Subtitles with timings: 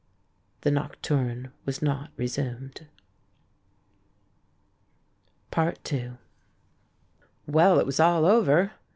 [0.61, 2.87] The nocturne was not resumed.
[5.55, 6.13] II
[7.45, 8.71] Well, it was all over!